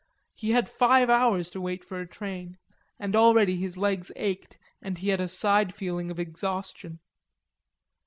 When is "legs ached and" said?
3.77-4.97